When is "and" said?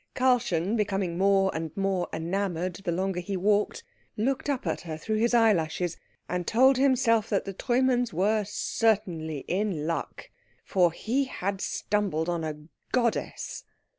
1.53-1.77, 6.27-6.47